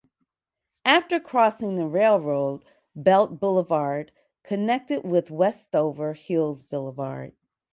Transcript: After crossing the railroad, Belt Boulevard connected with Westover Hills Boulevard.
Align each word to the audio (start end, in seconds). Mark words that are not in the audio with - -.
After 0.83 1.19
crossing 1.19 1.75
the 1.75 1.85
railroad, 1.85 2.65
Belt 2.95 3.39
Boulevard 3.39 4.11
connected 4.41 5.03
with 5.03 5.29
Westover 5.29 6.13
Hills 6.13 6.63
Boulevard. 6.63 7.33